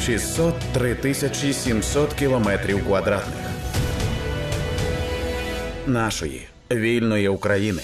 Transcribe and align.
603 0.00 0.94
тисячі 0.94 1.52
700 1.52 2.14
кілометрів 2.14 2.86
квадратних 2.86 3.50
нашої 5.86 6.48
вільної 6.70 7.28
України. 7.28 7.82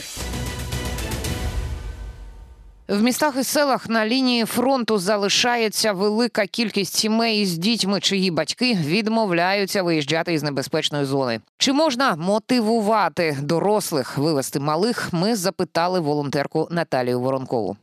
В 2.89 3.03
містах 3.03 3.35
і 3.41 3.45
селах 3.45 3.89
на 3.89 4.07
лінії 4.07 4.45
фронту 4.45 4.99
залишається 4.99 5.93
велика 5.93 6.47
кількість 6.47 6.95
сімей 6.95 7.47
з 7.47 7.59
дітьми, 7.59 8.01
чиї 8.01 8.31
батьки 8.31 8.79
відмовляються 8.85 9.83
виїжджати 9.83 10.33
із 10.33 10.43
небезпечної 10.43 11.05
зони. 11.05 11.41
Чи 11.59 11.73
можна 11.73 12.17
мотивувати 12.17 13.37
дорослих 13.43 14.19
вивести 14.19 14.61
малих? 14.61 15.09
Ми 15.13 15.37
запитали 15.37 16.01
волонтерку 16.01 16.69
Наталію 16.71 17.21
Воронкову. 17.21 17.77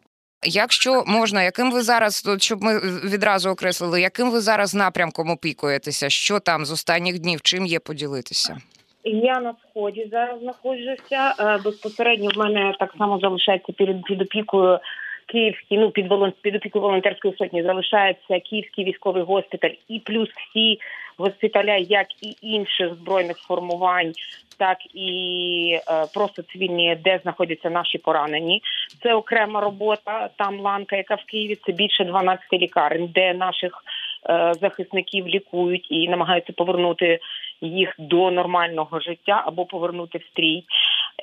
Якщо 0.45 1.03
можна, 1.07 1.43
яким 1.43 1.71
ви 1.71 1.81
зараз, 1.81 2.29
щоб 2.39 2.63
ми 2.63 2.79
відразу 3.09 3.49
окреслили, 3.49 4.01
яким 4.01 4.31
ви 4.31 4.39
зараз 4.39 4.75
напрямком 4.75 5.29
опікуєтеся? 5.29 6.09
Що 6.09 6.39
там 6.39 6.65
з 6.65 6.71
останніх 6.71 7.19
днів? 7.19 7.41
Чим 7.41 7.65
є 7.65 7.79
поділитися? 7.79 8.57
Я 9.03 9.39
на 9.39 9.53
сході 9.69 10.07
зараз 10.11 10.39
знаходжуся. 10.39 11.33
Е, 11.39 11.59
Безпосередньо 11.63 12.29
в 12.35 12.37
мене 12.37 12.75
так 12.79 12.93
само 12.97 13.19
залишається 13.19 13.73
під, 13.73 14.03
під 14.03 14.21
опікою 14.21 14.79
Київський, 15.25 15.77
ну 15.77 15.91
під 15.91 16.07
волон 16.07 16.33
під 16.41 16.55
опікою 16.55 16.81
волонтерської 16.81 17.33
сотні 17.37 17.63
залишається 17.63 18.39
Київський 18.39 18.85
військовий 18.85 19.23
госпіталь 19.23 19.73
і 19.87 19.99
плюс 19.99 20.29
всі 20.29 20.79
госпіталя, 21.17 21.75
як 21.75 22.07
і 22.21 22.35
інших 22.41 22.93
збройних 22.93 23.37
формувань, 23.37 24.13
так 24.57 24.77
і 24.93 25.79
е, 25.87 26.05
просто 26.13 26.41
цивільні, 26.41 26.97
де 27.03 27.19
знаходяться 27.23 27.69
наші 27.69 27.97
поранені. 27.97 28.61
Це 29.03 29.13
окрема 29.13 29.61
робота. 29.61 30.29
Там 30.37 30.59
ланка, 30.59 30.95
яка 30.95 31.15
в 31.15 31.23
Києві 31.25 31.57
це 31.65 31.71
більше 31.71 32.03
12 32.03 32.53
лікарень, 32.53 33.09
де 33.13 33.33
наших 33.33 33.83
е, 34.29 34.53
захисників 34.61 35.27
лікують 35.27 35.87
і 35.89 36.07
намагаються 36.07 36.53
повернути 36.53 37.19
їх 37.67 37.95
до 37.99 38.31
нормального 38.31 38.99
життя 38.99 39.43
або 39.45 39.65
повернути 39.65 40.17
в 40.17 40.23
стрій. 40.23 40.63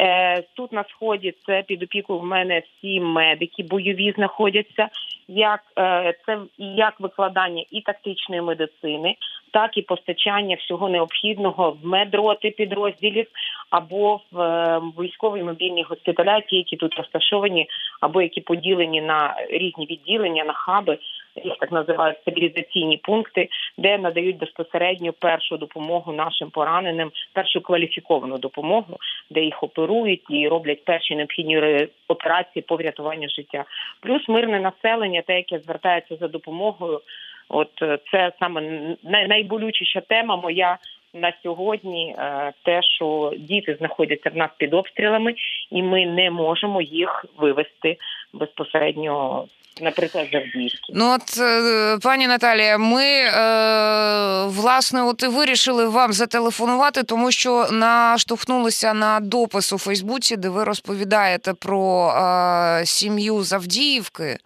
Е, 0.00 0.42
Тут 0.56 0.72
на 0.72 0.84
сході 0.84 1.34
це 1.46 1.62
під 1.62 1.83
опікою 1.83 2.19
в 2.19 2.24
мене 2.24 2.62
всі 2.66 3.00
медики 3.00 3.62
бойові 3.62 4.12
знаходяться. 4.16 4.88
Як 5.28 5.61
е, 5.78 6.14
це 6.27 6.38
як 6.58 7.00
викладання 7.00 7.64
і 7.70 7.80
тактичної 7.80 8.42
медицини, 8.42 9.14
так 9.52 9.77
і 9.77 9.83
постачання 9.83 10.56
всього 10.56 10.88
необхідного 10.88 11.70
в 11.70 11.86
медроти 11.86 12.50
підрозділів 12.50 13.27
або 13.70 14.20
в 14.33 14.41
е, 14.41 14.80
військові 14.98 15.42
мобільні 15.42 15.83
госпіталя, 15.83 16.41
ті, 16.41 16.56
які 16.56 16.77
тут 16.77 16.94
розташовані, 16.94 17.66
або 18.00 18.22
які 18.22 18.41
поділені 18.41 19.00
на 19.00 19.34
різні 19.50 19.86
відділення, 19.86 20.44
на 20.44 20.52
хаби, 20.52 20.98
їх 21.44 21.56
так 21.60 21.72
називають 21.72 22.19
стабілізаційні 22.20 22.96
пункти, 22.96 23.48
де 23.78 23.98
надають 23.98 24.38
безпосередньо 24.38 25.12
першу 25.12 25.56
допомогу 25.56 26.12
нашим 26.12 26.50
пораненим, 26.50 27.10
першу 27.33 27.60
кваліфіковану 27.60 28.38
допомогу, 28.38 28.96
де 29.30 29.41
їх 29.41 29.62
оперують 29.62 30.22
і 30.30 30.48
роблять 30.48 30.84
перші 30.84 31.16
необхідні 31.16 31.88
операції 32.08 32.62
по 32.62 32.77
врятуванню 32.77 33.28
життя. 33.28 33.64
Плюс 34.00 34.28
мирне 34.28 34.61
населення, 34.61 35.22
те, 35.22 35.36
яке 35.36 35.58
звертається 35.58 36.16
за 36.16 36.28
допомогою. 36.28 37.00
От 37.48 37.83
е, 37.83 37.98
це 38.11 38.33
саме 38.38 38.80
найболючіша 39.02 40.00
тема 40.00 40.36
моя 40.36 40.78
на 41.14 41.33
сьогодні. 41.42 42.14
Е, 42.18 42.52
те, 42.62 42.83
що 42.83 43.33
діти 43.38 43.74
знаходяться 43.74 44.30
в 44.30 44.36
нас 44.36 44.50
під 44.56 44.74
обстрілами, 44.74 45.34
і 45.70 45.83
ми 45.83 46.06
не 46.06 46.30
можемо 46.30 46.83
їх 46.83 47.24
вивести 47.38 47.96
безпосередньо 48.33 49.44
наприклад, 49.81 50.29
Завдіївській. 50.33 50.93
Ну 50.95 51.13
от 51.15 51.39
е, 51.39 51.99
пані 52.03 52.27
Наталія, 52.27 52.79
ми 52.79 53.05
е, 53.05 54.45
власне 54.45 55.03
от 55.03 55.23
і 55.23 55.27
вирішили 55.27 55.89
вам 55.89 56.13
зателефонувати, 56.13 57.03
тому 57.03 57.33
що 57.33 57.67
наштовхнулися 57.71 58.95
на 58.95 59.20
допис 59.20 59.73
у 59.73 59.79
Фейсбуці, 59.79 60.36
де 60.36 60.48
ви 60.48 60.64
розповідаєте 60.64 61.55
про 61.55 62.11
е, 62.11 62.86
сім'ю 62.86 63.42
Завдіївки. 63.42 64.39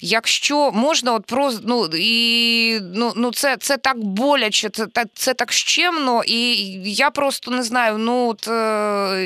Якщо 0.00 0.70
можна, 0.72 1.12
от 1.12 1.26
про 1.26 1.52
ну 1.66 1.88
і 1.94 2.78
ну, 2.94 3.12
ну 3.16 3.32
це 3.32 3.56
це 3.56 3.76
так 3.76 3.98
боляче, 3.98 4.70
це 4.70 4.86
це 5.14 5.34
так 5.34 5.52
щемно, 5.52 6.22
і 6.26 6.56
я 6.92 7.10
просто 7.10 7.50
не 7.50 7.62
знаю. 7.62 7.98
Ну 7.98 8.28
от 8.28 8.46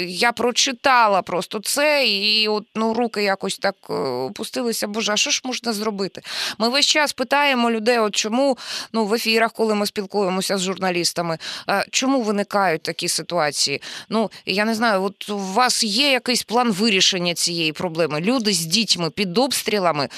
я 0.09 0.33
прочитала 0.33 1.23
просто 1.23 1.61
це, 1.61 2.06
і 2.06 2.49
от 2.49 2.65
ну 2.75 2.95
руки 2.95 3.23
якось 3.23 3.59
так 3.59 3.75
опустилися. 3.91 4.87
Боже, 4.87 5.12
а 5.12 5.17
що 5.17 5.31
ж 5.37 5.43
можна 5.45 5.73
зробити? 5.73 6.23
Ми 6.59 6.69
весь 6.69 6.87
час 6.87 7.13
питаємо 7.13 7.71
людей, 7.71 7.99
от 7.99 8.15
чому 8.15 8.57
ну 8.93 9.05
в 9.05 9.15
ефірах, 9.15 9.53
коли 9.53 9.75
ми 9.75 9.87
спілкуємося 9.87 10.59
з 10.59 10.63
журналістами, 10.63 11.39
чому 11.91 12.23
виникають 12.23 12.83
такі 12.83 13.09
ситуації? 13.09 13.81
Ну 14.09 14.31
я 14.47 14.65
не 14.65 14.75
знаю, 14.75 15.03
от 15.03 15.31
у 15.31 15.39
вас 15.39 15.85
є 15.85 16.11
якийсь 16.11 16.43
план 16.43 16.73
вирішення 16.73 17.35
цієї 17.35 17.73
проблеми? 17.73 18.21
Люди 18.21 18.53
з 18.53 18.67
дітьми 18.67 19.11
під 19.11 19.39
обстрілами 19.39 20.09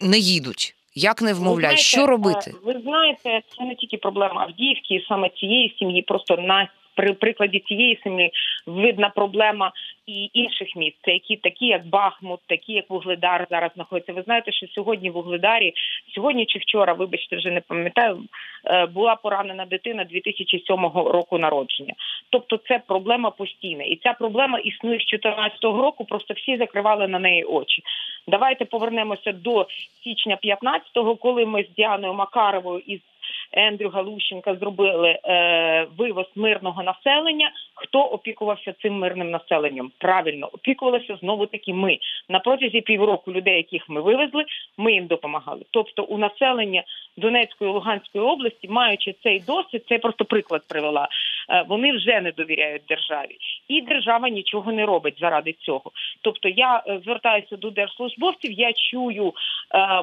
не 0.00 0.18
їдуть. 0.18 0.74
Як 0.94 1.22
не 1.22 1.34
вмовляють, 1.34 1.78
що 1.78 2.06
робити? 2.06 2.54
Ви 2.62 2.80
знаєте, 2.82 3.40
це 3.56 3.64
не 3.64 3.74
тільки 3.74 3.96
проблема 3.96 4.42
Авдіївки, 4.42 5.04
саме 5.08 5.28
цієї 5.28 5.76
сім'ї, 5.78 6.02
просто 6.02 6.36
на 6.36 6.68
при 7.00 7.12
прикладі 7.12 7.58
цієї 7.58 8.00
сім'ї 8.02 8.30
видна 8.66 9.08
проблема 9.08 9.72
і 10.06 10.30
інших 10.32 10.76
міст, 10.76 10.96
це 11.04 11.12
які 11.12 11.36
такі, 11.36 11.66
як 11.66 11.86
Бахмут, 11.86 12.40
такі 12.46 12.72
як 12.72 12.90
Вугледар 12.90 13.46
зараз 13.50 13.70
знаходяться. 13.74 14.12
Ви 14.12 14.22
знаєте, 14.22 14.52
що 14.52 14.66
сьогодні 14.66 15.10
в 15.10 15.12
Вугледарі, 15.12 15.72
сьогодні 16.14 16.46
чи 16.46 16.58
вчора, 16.58 16.92
вибачте, 16.92 17.36
вже 17.36 17.50
не 17.50 17.60
пам'ятаю, 17.60 18.18
е, 18.64 18.86
була 18.86 19.16
поранена 19.16 19.64
дитина 19.66 20.04
2007 20.04 20.90
року 20.94 21.38
народження. 21.38 21.94
Тобто, 22.30 22.56
це 22.56 22.80
проблема 22.86 23.30
постійна, 23.30 23.84
і 23.84 23.96
ця 23.96 24.12
проблема 24.12 24.58
існує 24.58 24.98
з 24.98 25.06
2014 25.06 25.64
року. 25.64 26.04
Просто 26.04 26.34
всі 26.34 26.56
закривали 26.56 27.08
на 27.08 27.18
неї 27.18 27.44
очі. 27.44 27.82
Давайте 28.28 28.64
повернемося 28.64 29.32
до 29.32 29.66
січня 30.04 30.38
15-го, 30.44 31.16
коли 31.16 31.46
ми 31.46 31.64
з 31.64 31.74
Діаною 31.74 32.14
Макаровою 32.14 32.82
із 32.86 33.00
Ендрю 33.52 33.88
Галущенка 33.88 34.54
зробили 34.54 35.18
е, 35.24 35.86
вивоз 35.98 36.26
мирного 36.34 36.82
населення. 36.82 37.52
Хто 37.74 38.00
опікувався 38.00 38.74
цим 38.82 38.98
мирним 38.98 39.30
населенням? 39.30 39.92
Правильно 39.98 40.48
опікувалися 40.52 41.16
знову 41.16 41.46
таки. 41.46 41.74
Ми 41.74 41.98
на 42.30 42.38
протязі 42.38 42.80
півроку 42.80 43.32
людей, 43.32 43.56
яких 43.56 43.88
ми 43.88 44.00
вивезли, 44.00 44.44
ми 44.78 44.92
їм 44.92 45.06
допомагали. 45.06 45.62
Тобто, 45.70 46.02
у 46.02 46.18
населення 46.18 46.82
Донецької 47.16 47.70
Луганської 47.70 48.24
області, 48.24 48.68
маючи 48.68 49.14
цей 49.22 49.40
досвід, 49.40 49.84
це 49.88 49.98
просто 49.98 50.24
приклад 50.24 50.62
привела. 50.68 51.08
Е, 51.50 51.64
вони 51.68 51.92
вже 51.92 52.20
не 52.20 52.32
довіряють 52.32 52.82
державі, 52.88 53.36
і 53.68 53.80
держава 53.80 54.28
нічого 54.28 54.72
не 54.72 54.86
робить 54.86 55.18
заради 55.20 55.52
цього. 55.52 55.90
Тобто, 56.20 56.48
я 56.48 56.82
е, 56.86 57.00
звертаюся 57.04 57.56
до 57.56 57.70
держслужбовців, 57.70 58.52
я 58.52 58.72
чую 58.72 59.28
е, 59.28 59.32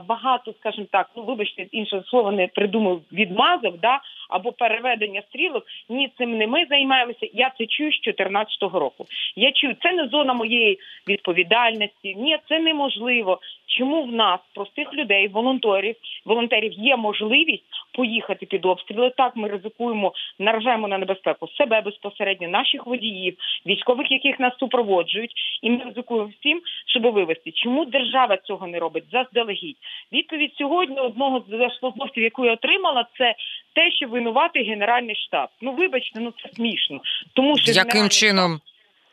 багато, 0.07 0.53
скажімо 0.59 0.87
так, 0.91 1.09
ну 1.16 1.23
вибачте, 1.23 1.66
інше 1.71 2.03
слово 2.07 2.31
не 2.31 2.47
придумав 2.47 3.01
відмазок, 3.11 3.79
да 3.79 4.01
або 4.29 4.51
переведення 4.51 5.21
стрілок. 5.29 5.63
Ні, 5.89 6.11
цим 6.17 6.37
не 6.37 6.47
ми 6.47 6.66
займаємося. 6.69 7.27
Я 7.33 7.51
це 7.57 7.66
чую 7.66 7.91
з 7.91 8.01
2014 8.01 8.61
року. 8.61 9.05
Я 9.35 9.51
чую, 9.51 9.75
це 9.81 9.91
не 9.91 10.07
зона 10.07 10.33
моєї 10.33 10.79
відповідальності. 11.07 12.16
Ні, 12.17 12.38
це 12.50 12.59
неможливо. 12.59 13.39
Чому 13.78 14.03
в 14.03 14.11
нас, 14.11 14.39
простих 14.55 14.94
людей, 14.94 15.28
волонтерів, 15.28 15.95
волонтерів, 16.25 16.73
є 16.73 16.97
можливість 16.97 17.63
поїхати 17.94 18.45
під 18.45 18.66
обстріли? 18.66 19.11
Так 19.17 19.35
ми 19.35 19.47
ризикуємо, 19.47 20.13
наражаємо 20.39 20.88
на 20.88 20.97
небезпеку 20.97 21.47
себе 21.47 21.81
безпосередньо, 21.81 22.47
наших 22.47 22.85
водіїв, 22.85 23.38
військових, 23.66 24.11
яких 24.11 24.39
нас 24.39 24.53
супроводжують, 24.59 25.33
і 25.61 25.69
ми 25.69 25.83
ризикуємо 25.83 26.31
всім, 26.39 26.61
щоб 26.88 27.03
вивести. 27.03 27.51
Чому 27.51 27.85
держава 27.85 28.38
цього 28.38 28.67
не 28.67 28.79
робить? 28.79 29.03
Заздалегідь 29.11 29.78
відповідь 30.11 30.53
сьогодні 30.57 30.99
одного 30.99 31.43
з 31.49 31.79
службовців, 31.79 32.23
яку 32.23 32.46
я 32.46 32.53
отримала, 32.53 33.05
це 33.17 33.35
те, 33.75 33.91
що 33.91 34.08
винуватий 34.08 34.64
генеральний 34.69 35.16
штаб. 35.16 35.49
Ну 35.61 35.72
вибачте, 35.72 36.19
ну 36.19 36.34
це 36.43 36.49
смішно, 36.53 37.02
тому 37.34 37.58
що 37.58 37.72
яким 37.72 38.09
чином. 38.09 38.59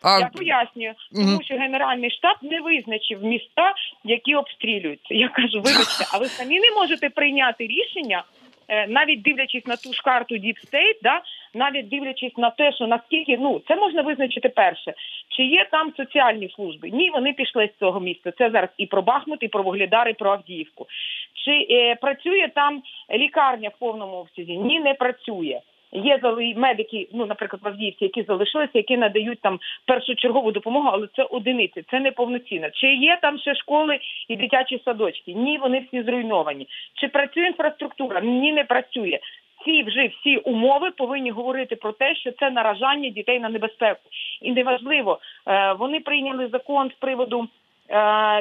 А... 0.05 0.21
Я 0.21 0.27
пояснюю, 0.27 0.95
тому 1.15 1.43
що 1.43 1.55
генеральний 1.55 2.11
штаб 2.11 2.37
не 2.43 2.61
визначив 2.61 3.25
міста, 3.25 3.75
які 4.05 4.35
обстрілюються. 4.35 5.15
Я 5.15 5.29
кажу, 5.29 5.61
вибачте, 5.61 6.05
а 6.13 6.19
ви 6.19 6.27
самі 6.27 6.61
не 6.61 6.71
можете 6.71 7.11
прийняти 7.11 7.67
рішення, 7.67 8.25
е, 8.69 8.87
навіть 8.87 9.23
дивлячись 9.23 9.67
на 9.67 9.77
ту 9.77 9.93
ж 9.93 10.03
карту 10.03 10.35
Deep 10.35 10.57
State, 10.67 10.99
да 11.03 11.23
навіть 11.55 11.89
дивлячись 11.89 12.37
на 12.37 12.51
те, 12.51 12.73
що 12.73 12.87
наскільки 12.87 13.39
ну 13.39 13.61
це 13.69 13.77
можна 13.77 14.03
визначити 14.03 14.49
перше, 14.49 14.95
чи 15.29 15.43
є 15.43 15.69
там 15.71 15.93
соціальні 15.97 16.53
служби? 16.57 16.91
Ні, 16.91 17.11
вони 17.11 17.33
пішли 17.33 17.71
з 17.77 17.79
цього 17.79 18.01
місця. 18.01 18.33
Це 18.39 18.51
зараз 18.51 18.71
і 18.79 18.87
про 18.87 19.03
Бахмут, 19.03 19.43
і 19.43 19.49
про 19.49 19.63
Вугледар, 19.63 20.09
і 20.09 20.13
про 20.13 20.31
Авдіївку. 20.31 20.87
Чи 21.45 21.67
е, 21.71 21.95
працює 21.95 22.49
там 22.55 22.83
лікарня 23.11 23.69
в 23.69 23.79
повному 23.79 24.17
обсязі? 24.17 24.57
Ні, 24.57 24.81
не 24.81 24.95
працює. 24.95 25.61
Є 25.95 26.21
медики, 26.57 27.09
ну 27.13 27.27
наприклад, 27.27 27.63
в 27.63 27.69
Авдіївці, 27.69 28.05
які 28.05 28.23
залишилися, 28.23 28.73
які 28.75 28.97
надають 28.97 29.41
там 29.41 29.59
першочергову 29.87 30.53
допомогу, 30.53 30.89
але 30.93 31.09
це 31.17 31.23
одиниці, 31.23 31.85
це 31.91 32.01
не 32.01 32.13
повноцінно. 32.13 32.71
Чи 32.71 32.87
є 32.87 33.19
там 33.23 33.39
ще 33.39 33.55
школи 33.55 33.99
і 34.29 34.37
дитячі 34.37 34.81
садочки? 34.85 35.35
Ні, 35.35 35.59
вони 35.59 35.87
всі 35.89 36.03
зруйновані. 36.03 36.69
Чи 36.95 37.09
працює 37.09 37.47
інфраструктура? 37.47 38.21
Ні, 38.21 38.53
не 38.53 38.65
працює. 38.65 39.19
Ці 39.65 39.83
вже 39.83 40.07
всі 40.07 40.37
умови 40.37 40.91
повинні 40.91 41.31
говорити 41.31 41.77
про 41.77 41.93
те, 41.93 42.15
що 42.15 42.33
це 42.33 42.51
наражання 42.51 43.09
дітей 43.09 43.41
на 43.41 43.49
небезпеку. 43.49 44.01
І 44.43 44.53
неважливо, 44.53 45.19
е, 45.47 45.73
вони 45.73 46.01
прийняли 46.01 46.49
закон 46.49 46.91
з 46.91 46.95
приводу 46.95 47.49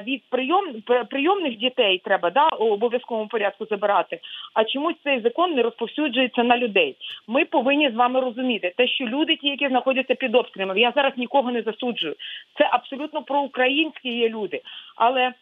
від 0.08 0.24
прийом 0.30 0.66
прийомних 1.10 1.58
дітей 1.58 2.02
треба 2.06 2.30
да 2.30 2.48
у 2.50 2.74
обов'язковому 2.74 3.28
порядку 3.28 3.66
забирати. 3.66 4.20
А 4.54 4.64
чомусь 4.64 4.96
цей 5.04 5.22
закон 5.22 5.54
не 5.54 5.64
розповсюджується 5.64 6.44
на 6.44 6.58
людей. 6.58 6.96
Ми 7.28 7.46
повинні 7.46 7.90
з 7.90 7.96
вами 7.96 8.22
розуміти 8.22 8.74
те, 8.78 8.88
що 8.88 9.06
люди, 9.06 9.36
ті, 9.36 9.48
які 9.48 9.68
знаходяться 9.68 10.16
під 10.16 10.36
обстрілами, 10.36 10.80
я 10.80 10.92
зараз 10.96 11.14
нікого 11.18 11.52
не 11.52 11.62
засуджую. 11.62 12.16
Це 12.58 12.70
абсолютно 12.72 13.24
проукраїнські 13.24 14.18
є 14.18 14.30
люди, 14.30 14.62
але. 14.96 15.34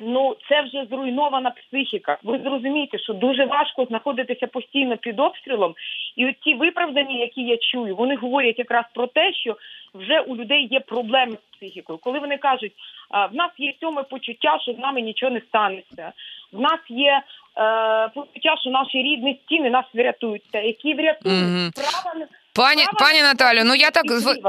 Ну, 0.00 0.36
це 0.48 0.62
вже 0.62 0.86
зруйнована 0.90 1.50
психіка. 1.50 2.18
Ви 2.22 2.38
зрозумієте, 2.38 2.98
що 2.98 3.12
дуже 3.12 3.44
важко 3.44 3.84
знаходитися 3.84 4.46
постійно 4.46 4.96
під 4.96 5.20
обстрілом, 5.20 5.74
і 6.16 6.26
от 6.26 6.34
ті 6.40 6.54
виправдання, 6.54 7.16
які 7.16 7.42
я 7.42 7.56
чую, 7.56 7.96
вони 7.96 8.16
говорять 8.16 8.58
якраз 8.58 8.84
про 8.94 9.06
те, 9.06 9.32
що 9.32 9.56
вже 9.94 10.20
у 10.20 10.36
людей 10.36 10.68
є 10.70 10.80
проблеми 10.80 11.32
з 11.32 11.56
психікою. 11.56 11.98
Коли 11.98 12.18
вони 12.18 12.36
кажуть, 12.36 12.72
а, 13.10 13.26
в 13.26 13.34
нас 13.34 13.50
є 13.58 13.74
сьоме 13.80 14.02
почуття, 14.02 14.58
що 14.62 14.72
з 14.72 14.78
нами 14.78 15.00
нічого 15.00 15.32
не 15.32 15.40
станеться. 15.40 16.12
В 16.52 16.60
нас 16.60 16.80
є 16.88 17.22
е, 17.56 18.08
почуття, 18.08 18.56
що 18.60 18.70
наші 18.70 18.98
рідні 18.98 19.40
стіни 19.44 19.70
нас 19.70 19.84
врятуються, 19.94 20.60
які 20.60 20.94
врятують 20.94 21.72
не 22.14 22.26
Пані 22.56 22.84
пані 22.98 23.22
Наталю, 23.22 23.60
ну 23.64 23.74
я 23.74 23.90
так 23.90 24.04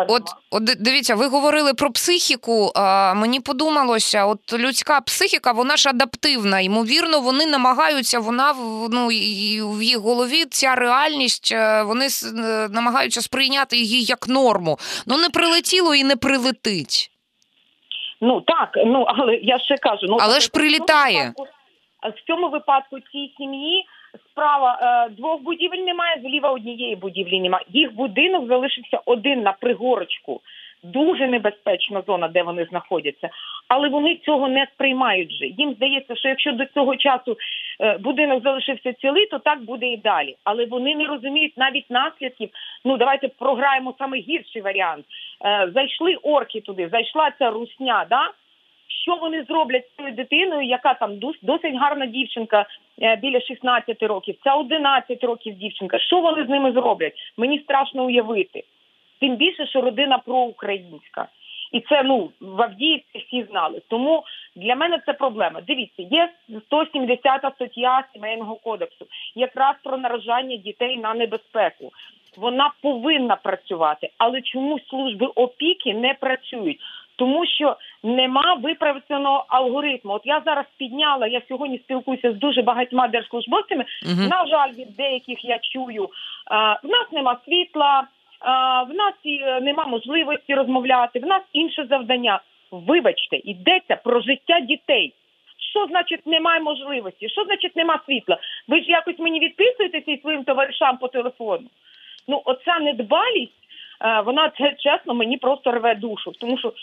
от, 0.08 0.24
от 0.52 0.64
дивіться, 0.64 1.16
ви 1.16 1.28
говорили 1.28 1.74
про 1.74 1.92
психіку. 1.92 2.72
А, 2.76 3.14
мені 3.14 3.40
подумалося, 3.40 4.26
от 4.26 4.54
людська 4.54 5.02
психіка, 5.02 5.52
вона 5.52 5.78
ж 5.78 5.90
адаптивна. 5.90 6.60
Ймовірно, 6.60 7.20
вони 7.22 7.46
намагаються. 7.46 8.20
Вона 8.20 8.54
ну 8.92 9.12
і 9.12 9.62
в 9.62 9.84
їх 9.84 9.98
голові 9.98 10.46
ця 10.46 10.76
реальність. 10.76 11.52
е, 11.52 11.84
Вони 11.84 12.06
е, 12.06 12.68
намагаються 12.72 13.22
сприйняти 13.22 13.78
її 13.78 14.04
як 14.04 14.28
норму. 14.28 14.78
Ну 15.08 15.18
не 15.18 15.30
прилетіло 15.30 15.96
і 15.96 16.04
не 16.04 16.16
прилетить. 16.16 17.12
Ну 18.22 18.42
так, 18.42 18.70
ну 18.86 19.06
але 19.08 19.36
я 19.36 19.60
ще 19.60 19.78
кажу, 19.78 20.06
ну 20.10 20.18
Але 20.20 20.40
ж 20.40 20.50
прилітає. 20.50 21.34
а 22.02 22.10
В 22.10 22.14
цьому 22.28 22.50
випадку 22.50 23.00
цій 23.00 23.34
сім'ї 23.38 23.86
справа 24.36 24.80
е, 24.82 25.10
двох 25.10 25.42
будівель 25.42 25.78
немає, 25.78 26.22
зліва 26.22 26.52
однієї 26.52 26.96
будівлі 26.96 27.40
немає. 27.40 27.66
Їх 27.70 27.96
будинок 27.96 28.48
залишився 28.48 29.00
один 29.06 29.42
на 29.42 29.52
пригорочку. 29.52 30.42
Дуже 30.84 31.28
небезпечна 31.28 32.04
зона, 32.08 32.28
де 32.28 32.44
вони 32.44 32.66
знаходяться, 32.66 33.30
але 33.68 33.90
вони 33.90 34.16
цього 34.16 34.48
не 34.48 34.68
сприймають 34.74 35.30
вже. 35.30 35.46
Їм 35.46 35.74
здається, 35.74 36.16
що 36.16 36.30
якщо 36.30 36.52
до 36.52 36.66
цього 36.66 36.96
часу 36.96 37.38
е, 37.82 37.98
будинок 37.98 38.44
залишився 38.44 38.94
цілий, 38.94 39.26
то 39.26 39.40
так 39.40 39.64
буде 39.64 39.86
і 39.86 39.98
далі. 39.98 40.36
Але 40.44 40.66
вони 40.66 40.96
не 40.96 41.06
розуміють 41.06 41.58
навіть 41.58 41.90
наслідків. 41.90 42.50
Ну 42.86 42.98
давайте 42.98 43.28
програємо 43.28 43.96
саме 44.00 44.18
гірший 44.18 44.62
варіант. 44.62 45.06
Е, 45.46 45.72
зайшли 45.74 46.16
орки 46.16 46.62
туди, 46.62 46.90
зайшла 46.92 47.32
ця 47.40 47.52
русня, 47.52 48.06
да? 48.10 48.32
Що 49.02 49.16
вони 49.16 49.44
зроблять 49.44 49.86
з 49.88 49.96
цією 49.96 50.16
дитиною, 50.16 50.62
яка 50.62 50.94
там 50.94 51.20
досить 51.42 51.76
гарна 51.76 52.06
дівчинка 52.06 52.66
е, 53.02 53.16
біля 53.16 53.42
16 53.42 54.04
років, 54.04 54.36
ця 54.44 54.56
11 54.56 55.24
років 55.24 55.56
дівчинка. 55.56 56.00
Що 56.00 56.22
вони 56.22 56.46
з 56.46 56.50
ними 56.50 56.72
зроблять? 56.72 57.14
Мені 57.38 57.60
страшно 57.60 58.06
уявити. 58.06 58.64
Тим 59.20 59.36
більше, 59.36 59.68
що 59.68 59.82
родина 59.82 60.18
проукраїнська. 60.18 61.28
І 61.72 61.80
це 61.80 62.04
ну 62.04 62.30
в 62.42 62.62
Авдіївці 62.62 63.26
всі 63.28 63.44
знали. 63.44 63.82
Тому 63.88 64.24
для 64.56 64.76
мене 64.76 65.00
це 65.06 65.14
проблема. 65.14 65.62
Дивіться, 65.62 66.02
є 66.02 66.30
170 66.66 67.42
стаття 67.56 68.04
сімейного 68.14 68.56
кодексу, 68.56 69.06
якраз 69.36 69.76
про 69.84 69.98
наражання 69.98 70.56
дітей 70.58 70.98
на 70.98 71.14
небезпеку. 71.14 71.92
Вона 72.38 72.72
повинна 72.82 73.36
працювати, 73.36 74.10
але 74.18 74.42
чомусь 74.42 74.88
служби 74.88 75.26
опіки 75.26 75.94
не 75.94 76.14
працюють. 76.14 76.80
Тому 77.16 77.46
що 77.46 77.76
нема 78.04 78.54
випрацьованого 78.54 79.46
алгоритму. 79.48 80.14
От 80.14 80.22
я 80.26 80.42
зараз 80.46 80.66
підняла, 80.78 81.28
я 81.28 81.42
сьогодні 81.48 81.78
спілкуюся 81.78 82.32
з 82.32 82.36
дуже 82.36 82.62
багатьма 82.62 83.08
держслужбовцями. 83.08 83.86
Мгм. 84.06 84.28
На 84.28 84.46
жаль, 84.48 84.72
від 84.72 84.96
деяких 84.96 85.46
я 85.46 85.60
чую, 85.60 86.10
а, 86.46 86.74
в 86.74 86.90
нас 86.90 87.12
нема 87.12 87.38
світла, 87.46 88.04
а, 88.40 88.84
в 88.84 88.94
нас 88.94 89.14
і, 89.24 89.40
е, 89.44 89.62
нема 89.62 89.86
можливості 89.86 90.56
розмовляти, 90.56 91.20
в 91.20 91.26
нас 91.26 91.42
інше 91.54 91.86
завдання. 91.90 92.40
Вибачте, 92.72 93.38
йдеться 93.44 93.96
про 93.96 94.22
життя 94.22 94.60
дітей. 94.60 95.14
Що 95.72 95.86
значить 95.86 96.28
немає 96.28 96.60
можливості? 96.60 97.30
Що 97.30 97.44
значить 97.44 97.76
нема 97.76 98.00
світла? 98.06 98.38
Ви 98.68 98.82
ж 98.82 98.86
якось 98.88 99.20
мені 99.20 99.40
відписуєтеся 99.40 100.12
і 100.12 100.22
своїм 100.22 100.44
товаришам 100.44 100.98
по 100.98 101.08
телефону. 101.08 101.68
Ну, 102.28 102.42
оця 102.46 102.80
недбалість, 102.80 103.52
е, 104.02 104.22
вона 104.22 104.52
це 104.58 104.74
чесно 104.80 105.14
мені 105.14 105.38
просто 105.38 105.72
рве 105.72 105.96
душу. 105.96 106.32
Тому 106.40 106.58
що 106.58 106.74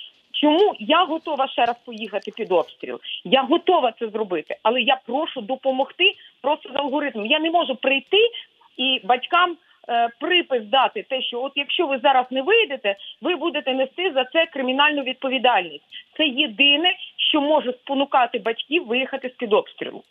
чому 0.43 0.75
я 0.79 1.05
готова 1.05 1.49
ще 1.49 1.65
раз 1.65 1.77
поїхати 1.85 2.31
під 2.37 2.53
обстріл? 2.53 3.01
Я 3.25 3.43
готова 3.43 3.93
це 3.99 4.09
зробити, 4.09 4.57
але 4.63 4.81
я 4.81 5.01
прошу 5.07 5.41
допомогти 5.41 6.15
просто 6.43 6.71
з 6.73 6.77
алгоритмом. 6.77 7.27
Я 7.27 7.39
не 7.39 7.51
можу 7.51 7.77
прийти 7.77 8.31
і 8.77 9.01
батькам. 9.05 9.57
е, 9.89 10.09
Припис 10.21 10.65
дати 10.65 11.03
те, 11.03 11.23
що 11.23 11.43
от 11.43 11.53
якщо 11.57 11.87
ви 11.87 11.99
зараз 11.99 12.27
не 12.31 12.43
вийдете, 12.43 12.97
ви 13.23 13.37
будете 13.37 13.75
нести 13.75 14.13
за 14.15 14.25
це 14.25 14.47
кримінальну 14.47 15.03
відповідальність. 15.03 15.85
Це 16.17 16.27
єдине, 16.27 16.95
що 17.17 17.41
може 17.41 17.73
спонукати 17.73 18.39
батьків 18.39 18.87
виїхати 18.87 19.29
з 19.29 19.33
під 19.33 19.53
обстрілу. 19.53 20.03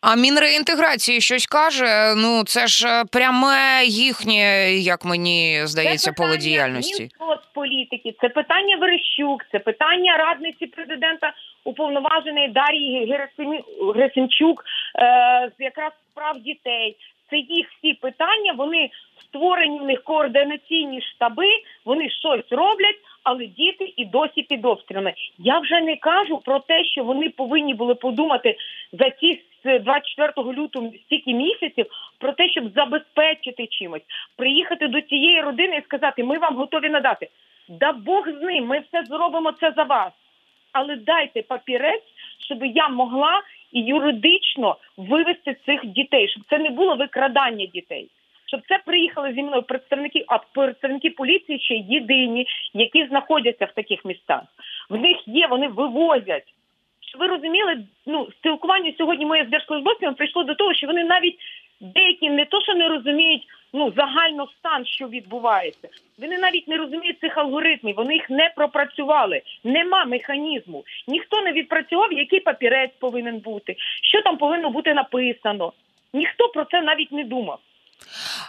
А 0.00 0.16
мінреінтеграції 0.16 1.20
щось 1.20 1.46
каже. 1.46 2.14
Ну 2.16 2.44
це 2.44 2.66
ж 2.66 2.88
е, 2.88 3.04
пряме 3.12 3.84
їхнє, 3.84 4.72
як 4.72 5.04
мені 5.04 5.60
здається, 5.64 6.12
поле 6.12 6.36
діяльності. 6.36 7.08
політики, 7.54 8.14
це 8.20 8.28
питання 8.28 8.76
Верещук, 8.76 9.44
це 9.52 9.58
питання 9.58 10.16
радниці 10.16 10.66
президента 10.66 11.32
уповноваженої 11.64 12.48
Герасимі- 13.06 13.94
Герасимчук 13.94 14.64
е, 14.98 15.50
якраз 15.58 15.92
прав 16.14 16.40
дітей. 16.40 16.96
Це 17.30 17.36
їх 17.36 17.66
всі 17.78 17.94
питання. 17.94 18.52
Вони 18.52 18.90
створені 19.28 19.78
в 19.80 19.82
них 19.82 20.02
координаційні 20.04 21.02
штаби. 21.02 21.48
Вони 21.84 22.10
щось 22.10 22.46
роблять, 22.50 22.98
але 23.22 23.46
діти 23.46 23.92
і 23.96 24.04
досі 24.04 24.42
під 24.42 24.64
обстрілами. 24.64 25.14
Я 25.38 25.58
вже 25.58 25.80
не 25.80 25.96
кажу 25.96 26.38
про 26.38 26.58
те, 26.58 26.84
що 26.84 27.04
вони 27.04 27.28
повинні 27.28 27.74
були 27.74 27.94
подумати 27.94 28.56
за 28.92 29.10
ці 29.10 29.42
з 29.64 29.78
24 29.78 30.52
лютого 30.52 30.92
стільки 31.06 31.34
місяців 31.34 31.86
про 32.18 32.32
те, 32.32 32.48
щоб 32.48 32.72
забезпечити 32.74 33.66
чимось, 33.66 34.02
приїхати 34.36 34.88
до 34.88 35.00
цієї 35.00 35.40
родини 35.40 35.76
і 35.76 35.82
сказати, 35.82 36.24
ми 36.24 36.38
вам 36.38 36.56
готові 36.56 36.88
надати. 36.88 37.28
Да 37.68 37.92
Бог 37.92 38.28
з 38.28 38.42
ним, 38.42 38.66
ми 38.66 38.78
все 38.78 39.04
зробимо 39.04 39.52
це 39.52 39.72
за 39.76 39.82
вас. 39.82 40.12
Але 40.72 40.96
дайте 40.96 41.42
папірець, 41.42 42.04
щоб 42.38 42.64
я 42.64 42.88
могла 42.88 43.42
і 43.72 43.80
юридично 43.80 44.76
вивести 44.96 45.56
цих 45.66 45.86
дітей, 45.86 46.28
щоб 46.28 46.42
це 46.50 46.58
не 46.58 46.70
було 46.70 46.94
викрадання 46.94 47.66
дітей. 47.66 48.08
Щоб 48.50 48.60
це 48.68 48.78
приїхали 48.86 49.32
зі 49.32 49.42
мною 49.42 49.62
представники, 49.62 50.24
а 50.28 50.38
представники 50.38 51.10
поліції 51.10 51.58
ще 51.58 51.74
єдині, 51.74 52.46
які 52.74 53.06
знаходяться 53.06 53.64
в 53.64 53.72
таких 53.72 54.04
містах. 54.04 54.42
В 54.88 54.96
них 54.96 55.16
є, 55.26 55.46
вони 55.46 55.68
вивозять. 55.68 56.54
Щоб 57.08 57.20
ви 57.20 57.26
розуміли, 57.26 57.84
ну 58.06 58.28
спілкування 58.38 58.92
сьогодні 58.98 59.26
моє 59.26 59.44
з 59.44 59.48
держслужбовцями 59.48 60.12
прийшло 60.12 60.44
до 60.44 60.54
того, 60.54 60.74
що 60.74 60.86
вони 60.86 61.04
навіть 61.04 61.38
деякі 61.80 62.30
не 62.30 62.44
то, 62.44 62.60
що 62.60 62.74
не 62.74 62.88
розуміють 62.88 63.42
ну 63.72 63.92
загально 63.96 64.48
стан, 64.58 64.86
що 64.86 65.08
відбувається. 65.08 65.88
Вони 66.18 66.38
навіть 66.38 66.68
не 66.68 66.76
розуміють 66.76 67.20
цих 67.20 67.38
алгоритмів. 67.38 67.96
Вони 67.96 68.14
їх 68.14 68.30
не 68.30 68.52
пропрацювали. 68.56 69.42
Нема 69.64 70.04
механізму. 70.04 70.84
Ніхто 71.08 71.42
не 71.42 71.52
відпрацював, 71.52 72.12
який 72.12 72.40
папірець 72.40 72.94
повинен 72.98 73.38
бути, 73.38 73.76
що 74.02 74.22
там 74.22 74.36
повинно 74.36 74.70
бути 74.70 74.94
написано. 74.94 75.72
Ніхто 76.12 76.48
про 76.48 76.64
це 76.64 76.82
навіть 76.82 77.12
не 77.12 77.24
думав. 77.24 77.58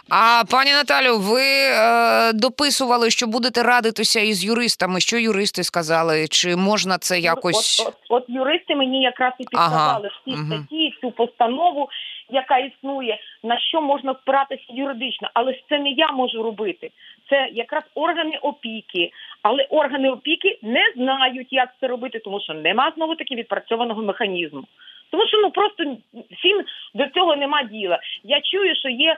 А 0.08 0.42
пані 0.50 0.72
Наталю, 0.72 1.18
ви 1.18 1.42
е, 1.42 2.32
дописували, 2.32 3.10
що 3.10 3.26
будете 3.26 3.62
радитися 3.62 4.20
із 4.20 4.44
юристами. 4.44 5.00
Що 5.00 5.18
юристи 5.18 5.64
сказали? 5.64 6.28
Чи 6.28 6.56
можна 6.56 6.98
це 6.98 7.18
якось 7.18 7.80
От, 7.80 7.88
от, 7.88 7.94
от 8.08 8.24
юристи 8.28 8.76
мені 8.76 9.02
якраз 9.02 9.32
і 9.38 9.44
Ага, 9.52 10.00
всі 10.00 10.36
статті, 10.36 10.94
цю 11.00 11.10
постанову, 11.10 11.88
яка 12.30 12.58
існує, 12.58 13.18
на 13.42 13.58
що 13.58 13.82
можна 13.82 14.14
спиратися 14.22 14.62
юридично. 14.68 15.30
Але 15.34 15.52
ж 15.52 15.62
це 15.68 15.78
не 15.78 15.90
я 15.90 16.12
можу 16.12 16.42
робити. 16.42 16.90
Це 17.30 17.48
якраз 17.52 17.82
органи 17.94 18.38
опіки. 18.42 19.10
Але 19.42 19.62
органи 19.62 20.10
опіки 20.10 20.58
не 20.62 20.92
знають, 20.96 21.48
як 21.50 21.68
це 21.80 21.86
робити, 21.86 22.18
тому 22.18 22.40
що 22.40 22.54
нема 22.54 22.92
знову 22.96 23.14
таки 23.14 23.34
відпрацьованого 23.34 24.02
механізму. 24.02 24.64
Тому 25.10 25.26
що 25.26 25.38
ну 25.38 25.50
просто 25.50 25.96
всім 26.30 26.64
до 26.94 27.06
цього 27.06 27.36
нема 27.36 27.62
діла. 27.62 27.98
Я 28.24 28.40
чую, 28.40 28.76
що 28.76 28.88
є 28.88 29.16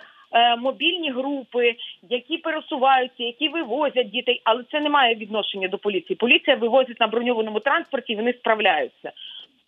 мобільні 0.58 1.10
групи, 1.10 1.74
які 2.10 2.38
пересуваються, 2.38 3.24
які 3.24 3.48
вивозять 3.48 4.10
дітей, 4.10 4.40
але 4.44 4.62
це 4.70 4.80
не 4.80 4.90
має 4.90 5.14
відношення 5.14 5.68
до 5.68 5.78
поліції. 5.78 6.16
Поліція 6.16 6.56
вивозить 6.56 7.00
на 7.00 7.06
броньованому 7.06 7.60
транспорті, 7.60 8.16
вони 8.16 8.32
справляються. 8.32 9.12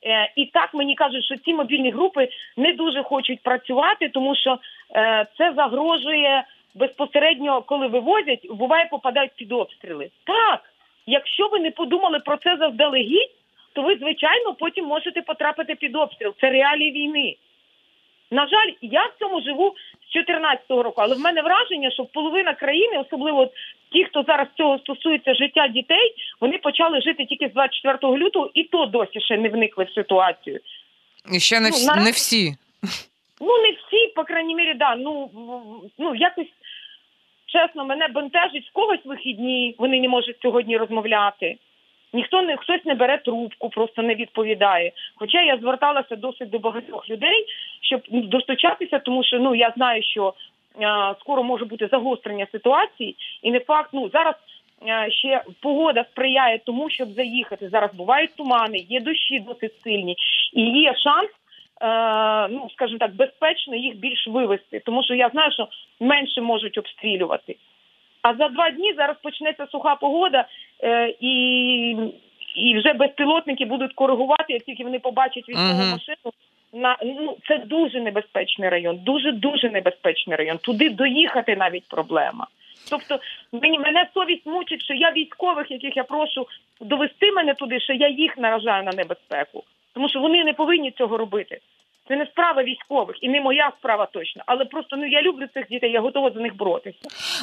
Е, 0.04 0.32
і 0.37 0.46
так 0.46 0.75
мені 0.75 0.94
кажуть, 0.94 1.25
що 1.25 1.37
ці 1.37 1.54
мобільні 1.54 1.90
групи 1.90 2.28
не 2.56 2.73
дуже 2.73 3.02
хочуть 3.02 3.42
працювати, 3.42 4.08
тому 4.08 4.37
що 4.37 4.58
е, 4.94 5.26
це 5.38 5.52
загрожує 5.56 6.44
безпосередньо, 6.75 7.62
коли 7.62 7.87
вивозять, 7.87 8.46
буває 8.50 8.87
попадають 8.90 9.35
під 9.37 9.52
обстріли. 9.52 10.11
Так, 10.25 10.61
якщо 11.06 11.49
ви 11.49 11.58
не 11.61 11.70
подумали 11.70 12.18
про 12.18 12.37
це 12.37 12.56
заздалегідь, 12.56 13.30
то 13.73 13.82
ви 13.82 13.96
звичайно 13.96 14.54
потім 14.54 14.85
можете 14.85 15.23
потрапити 15.23 15.75
під 15.75 15.96
обстріл. 15.96 16.35
Це 16.40 16.50
реалії 16.50 16.92
війни. 16.92 17.37
На 18.30 18.46
жаль, 18.46 18.73
я 18.80 19.04
в 19.04 19.14
цьому 19.18 19.40
живу 19.40 19.75
2014 20.56 20.84
року, 20.84 21.00
але 21.00 21.14
в 21.14 21.18
мене 21.18 21.42
враження, 21.42 21.90
що 21.90 22.04
половина 22.04 22.54
країни, 22.54 22.98
особливо 22.98 23.40
от 23.40 23.52
ті, 23.92 24.04
хто 24.04 24.22
зараз 24.22 24.46
цього 24.56 24.78
стосується 24.78 25.34
життя 25.34 25.68
дітей, 25.68 26.14
вони 26.40 26.58
почали 26.58 27.00
жити 27.00 27.25
тільки 27.25 27.48
з 27.48 27.52
24 27.52 28.16
лютого, 28.16 28.50
і 28.54 28.64
то 28.64 28.86
досі 28.86 29.20
ще 29.20 29.36
не 29.36 29.48
вникли 29.48 29.84
в 29.84 29.90
ситуацію. 29.94 30.60
І 31.34 31.40
ще 31.40 31.60
не, 31.60 31.68
Ну, 31.68 31.75
всі, 31.76 31.86
наразі- 31.86 32.04
не 32.04 32.10
всі. 32.10 32.54
Ну 33.40 33.58
не 33.62 33.70
всі, 33.70 34.12
по 34.16 34.25
крайній 34.25 34.54
мірі, 34.54 34.75
да. 34.75 34.96
Ну 34.96 35.30
ну 35.98 36.14
якось 36.14 36.46
чесно, 37.46 37.84
мене 37.84 38.08
бентежить 38.08 38.68
в 38.68 38.72
когось 38.72 39.04
вихідні, 39.04 39.75
вони 39.78 40.00
не 40.00 40.08
можуть 40.08 40.36
сьогодні 40.42 40.76
розмовляти. 40.76 41.56
Ніхто 42.16 42.42
не 42.42 42.56
хтось 42.56 42.85
не 42.85 42.94
бере 42.94 43.18
трубку, 43.18 43.68
просто 43.68 44.02
не 44.02 44.14
відповідає. 44.14 44.92
Хоча 45.16 45.42
я 45.42 45.56
зверталася 45.56 46.16
досить 46.16 46.50
до 46.50 46.58
багатьох 46.58 47.11
людей, 47.11 47.44
щоб 47.80 48.00
ну, 48.11 48.20
достучатися, 48.23 48.99
тому 48.99 49.25
що 49.25 49.38
ну 49.38 49.54
я 49.54 49.73
знаю, 49.76 50.02
що 50.02 50.35
е, 50.80 51.14
скоро 51.20 51.42
може 51.42 51.64
бути 51.64 51.88
загострення 51.92 52.46
ситуації, 52.52 53.16
і 53.42 53.50
не 53.50 53.61
факт, 53.61 53.90
ну 53.92 54.11
зараз. 54.12 54.35
Ще 55.08 55.42
погода 55.61 56.04
сприяє 56.12 56.58
тому, 56.58 56.90
щоб 56.90 57.08
заїхати. 57.12 57.68
Зараз 57.68 57.94
бувають 57.94 58.37
тумани, 58.37 58.78
є 58.88 59.00
дощі 59.00 59.40
досить 59.40 59.80
сильні, 59.85 60.16
і 60.52 60.62
є 60.62 60.94
шанс 60.94 61.30
е, 61.82 62.49
ну 62.49 62.70
скажімо 62.73 62.99
так, 62.99 63.14
безпечно 63.14 63.76
їх 63.76 63.96
більш 63.96 64.26
вивести, 64.26 64.80
тому 64.80 65.02
що 65.04 65.14
я 65.14 65.28
знаю, 65.28 65.52
що 65.52 65.68
менше 66.00 66.40
можуть 66.40 66.78
обстрілювати. 66.78 67.56
А 68.23 68.35
за 68.35 68.49
два 68.49 68.70
дні 68.70 68.92
зараз 68.96 69.16
почнеться 69.23 69.66
суха 69.66 69.94
погода, 69.94 70.44
і, 71.21 71.97
і 72.56 72.78
вже 72.78 72.92
безпілотники 72.92 73.64
будуть 73.64 73.92
коригувати, 73.92 74.52
як 74.52 74.62
тільки 74.62 74.85
вони 74.85 74.99
побачать 74.99 75.49
військову 75.49 75.68
Мгм. 75.68 75.90
машину. 75.90 76.33
На 76.73 76.97
ну 77.04 77.37
це 77.49 77.59
дуже 77.59 78.00
небезпечний 78.00 78.68
район, 78.68 78.99
дуже 79.02 79.33
дуже 79.33 79.71
небезпечний 79.71 80.37
район. 80.37 80.59
Туди 80.59 80.90
доїхати 80.90 81.56
навіть 81.56 81.88
проблема. 81.88 82.47
Тобто 82.90 83.18
мені 83.52 83.78
мене 83.78 84.06
совість 84.14 84.47
мучить, 84.47 84.83
що 84.83 84.95
я 84.95 85.12
військових, 85.12 85.71
яких 85.71 85.97
я 85.97 86.04
прошу 86.04 86.47
довести 86.80 87.33
мене 87.33 87.54
туди, 87.54 87.80
що 87.80 87.92
я 87.92 88.09
їх 88.09 88.38
наражаю 88.38 88.85
на 88.85 88.92
небезпеку, 88.92 89.64
тому 89.95 90.09
що 90.09 90.21
вони 90.21 90.45
не 90.45 90.52
повинні 90.52 90.90
цього 90.90 91.16
робити. 91.16 91.59
Це 92.08 92.16
не 92.16 92.26
справа 92.26 92.62
військових 92.62 93.16
і 93.20 93.28
не 93.28 93.40
моя 93.40 93.72
справа 93.78 94.06
точно. 94.12 94.42
Але 94.46 94.64
просто 94.64 94.96
ну 94.96 95.06
я 95.06 95.22
люблю 95.22 95.46
цих 95.54 95.68
дітей, 95.70 95.92
я 95.92 96.00
готова 96.00 96.30
за 96.34 96.40
них 96.40 96.56
боротися. 96.56 96.98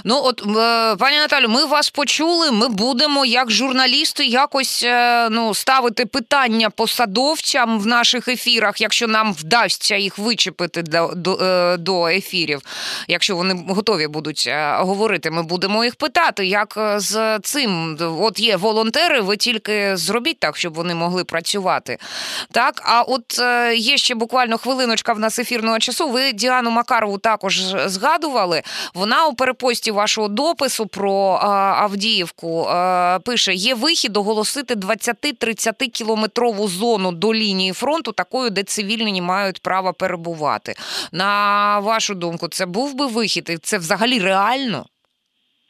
Ну 0.05 0.21
от 0.23 0.41
е, 0.41 0.95
пані 0.99 1.17
Наталю, 1.17 1.49
ми 1.49 1.65
вас 1.65 1.89
почули. 1.89 2.51
Ми 2.51 2.69
будемо 2.69 3.25
як 3.25 3.51
журналісти 3.51 4.25
якось 4.25 4.83
е, 4.83 5.29
ну 5.29 5.53
ставити 5.53 6.05
питання 6.05 6.69
посадовцям 6.69 7.79
в 7.79 7.87
наших 7.87 8.27
ефірах, 8.27 8.81
якщо 8.81 9.07
нам 9.07 9.33
вдасться 9.33 9.95
їх 9.95 10.17
вичепити 10.17 10.81
до, 10.81 11.11
до, 11.15 11.37
е, 11.41 11.77
до 11.77 12.07
ефірів. 12.07 12.61
Якщо 13.07 13.35
вони 13.35 13.65
готові 13.69 14.07
будуть 14.07 14.49
говорити, 14.77 15.31
ми 15.31 15.43
будемо 15.43 15.83
їх 15.83 15.95
питати, 15.95 16.45
як 16.45 16.73
з 16.95 17.39
цим. 17.39 17.97
От 18.19 18.39
є 18.39 18.55
волонтери, 18.57 19.21
ви 19.21 19.37
тільки 19.37 19.97
зробіть 19.97 20.39
так, 20.39 20.57
щоб 20.57 20.73
вони 20.73 20.95
могли 20.95 21.23
працювати. 21.23 21.97
Так, 22.51 22.81
а 22.85 23.01
от 23.01 23.39
є 23.75 23.97
ще 23.97 24.15
буквально 24.15 24.52
хвилиночка 24.57 25.13
в 25.13 25.19
нас 25.19 25.39
ефірного 25.39 25.79
часу. 25.79 26.09
Ви 26.09 26.31
Діану 26.31 26.71
Макарову 26.71 27.17
також 27.17 27.61
згадували. 27.85 28.61
Вона 28.93 29.25
у 29.25 29.33
перепості 29.33 29.91
вашого 29.91 30.27
допису 30.27 30.87
про 30.87 31.39
е, 31.43 31.45
Авдіївку 31.47 32.67
е, 32.67 33.19
пише: 33.19 33.53
є 33.53 33.75
вихід 33.75 34.17
оголосити 34.17 34.75
20-30 34.75 35.87
кілометрову 35.89 36.67
зону 36.67 37.11
до 37.11 37.33
лінії 37.33 37.73
фронту, 37.73 38.11
такою, 38.11 38.49
де 38.49 38.63
цивільні 38.63 39.21
мають 39.21 39.61
право 39.61 39.93
перебувати. 39.93 40.75
На 41.11 41.79
вашу 41.79 42.15
думку, 42.15 42.47
це 42.47 42.65
був 42.65 42.93
би 42.93 43.05
вихід, 43.05 43.49
і 43.49 43.57
це 43.57 43.77
взагалі 43.77 44.19
реально? 44.19 44.85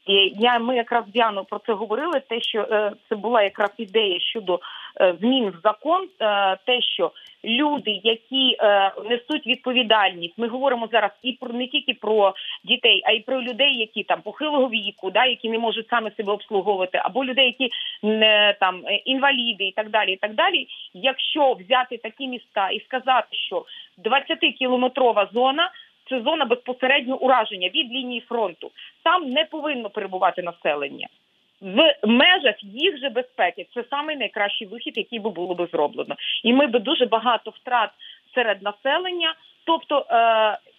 І 0.06 0.34
я 0.40 0.60
ми 0.60 0.76
якраз 0.76 1.06
з 1.14 1.44
про 1.50 1.60
це 1.60 1.74
говорили. 1.74 2.20
Те, 2.20 2.42
що 2.42 2.68
е, 2.72 2.92
це 3.10 3.16
була 3.16 3.44
якраз 3.44 3.72
ідея 3.78 4.20
щодо 4.20 4.60
е, 5.02 5.16
змін 5.20 5.50
в 5.50 5.62
закон, 5.64 6.08
е, 6.20 6.58
те, 6.66 6.82
що 6.82 7.12
люди, 7.46 8.02
які 8.04 8.58
е, 8.60 8.92
несуть 9.10 9.48
відповідальність, 9.48 10.34
ми 10.38 10.48
говоримо 10.48 10.88
зараз 10.92 11.12
і 11.24 11.32
про 11.32 11.54
не 11.54 11.68
тільки 11.68 11.94
про 11.94 12.34
дітей, 12.64 13.02
а 13.06 13.12
й 13.12 13.20
про 13.20 13.42
людей, 13.42 13.78
які 13.78 14.04
там 14.04 14.22
похилого 14.22 14.70
віку, 14.70 15.12
да, 15.12 15.26
які 15.26 15.50
не 15.50 15.60
можуть 15.60 15.90
саме 15.90 16.12
себе 16.18 16.32
обслуговувати, 16.32 17.02
або 17.04 17.26
людей, 17.26 17.46
які 17.46 17.74
не 18.04 18.56
там 18.60 18.82
е, 18.86 18.96
інваліди 18.96 19.64
і 19.64 19.72
так 19.72 19.90
далі. 19.90 20.12
І 20.14 20.18
так 20.18 20.34
далі. 20.34 20.68
Якщо 20.94 21.54
взяти 21.54 21.98
такі 21.98 22.28
міста 22.28 22.70
і 22.70 22.80
сказати, 22.80 23.28
що 23.32 23.66
20-кілометрова 24.06 25.34
зона. 25.34 25.72
Це 26.10 26.22
зона 26.22 26.46
безпосередньо 26.46 27.18
ураження 27.18 27.68
від 27.68 27.92
лінії 27.92 28.22
фронту. 28.22 28.72
Там 29.04 29.30
не 29.30 29.46
повинно 29.46 29.90
перебувати 29.90 30.42
населення 30.42 31.08
в 31.64 31.96
межах 32.04 32.64
їх 32.64 32.98
же 32.98 33.10
безпеки. 33.10 33.68
Це 33.74 33.84
самий 33.90 34.16
найкращий 34.16 34.68
вихід, 34.68 34.98
який 34.98 35.20
би 35.20 35.30
було 35.30 35.56
би 35.56 35.68
зроблено, 35.72 36.16
і 36.44 36.54
ми 36.54 36.68
би 36.68 36.80
дуже 36.80 37.06
багато 37.06 37.52
втрат 37.52 37.90
серед 38.36 38.62
населення. 38.64 39.34
Тобто, 39.66 40.06
е, 40.10 40.16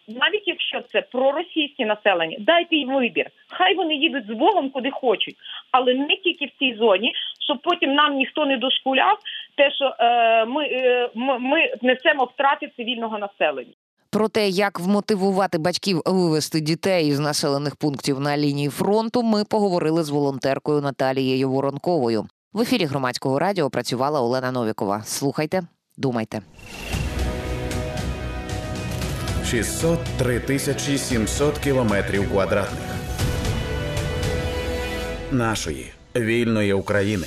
навіть 0.08 0.48
якщо 0.48 0.80
це 0.80 1.02
проросійське 1.02 1.86
населення, 1.86 2.36
дайте 2.40 2.76
їм 2.76 2.94
вибір. 2.94 3.26
Хай 3.48 3.74
вони 3.74 3.94
їдуть 3.94 4.26
з 4.26 4.30
Богом 4.30 4.70
куди 4.70 4.90
хочуть, 4.90 5.36
але 5.70 5.94
не 5.94 6.16
тільки 6.16 6.46
в 6.46 6.50
цій 6.58 6.74
зоні, 6.74 7.12
щоб 7.44 7.58
потім 7.58 7.94
нам 7.94 8.14
ніхто 8.14 8.46
не 8.46 8.56
дошкуляв, 8.56 9.18
те, 9.56 9.70
що 9.70 9.94
е, 9.98 10.44
ми, 10.44 10.64
е, 10.64 11.10
ми 11.38 11.74
несемо 11.82 12.24
втрати 12.24 12.70
цивільного 12.76 13.18
населення. 13.18 13.72
Про 14.14 14.28
те, 14.28 14.48
як 14.48 14.80
вмотивувати 14.80 15.58
батьків 15.58 16.02
вивести 16.06 16.60
дітей 16.60 17.08
із 17.08 17.18
населених 17.18 17.76
пунктів 17.76 18.20
на 18.20 18.36
лінії 18.36 18.68
фронту, 18.68 19.22
ми 19.22 19.44
поговорили 19.44 20.04
з 20.04 20.08
волонтеркою 20.08 20.80
Наталією 20.80 21.50
Воронковою. 21.50 22.26
В 22.52 22.60
ефірі 22.60 22.84
громадського 22.84 23.38
радіо 23.38 23.70
працювала 23.70 24.20
Олена 24.20 24.52
Новікова. 24.52 25.02
Слухайте, 25.06 25.62
думайте. 25.96 26.42
603 29.46 30.40
тисячі 30.40 30.98
700 30.98 31.58
кілометрів 31.58 32.30
квадратних 32.30 32.90
нашої 35.32 35.92
вільної 36.16 36.72
України. 36.72 37.26